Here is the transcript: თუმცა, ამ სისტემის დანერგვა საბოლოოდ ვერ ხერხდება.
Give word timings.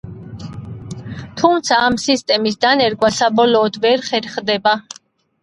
თუმცა, 1.41 1.77
ამ 1.89 1.97
სისტემის 2.05 2.57
დანერგვა 2.67 3.13
საბოლოოდ 3.19 3.79
ვერ 3.87 4.09
ხერხდება. 4.11 4.77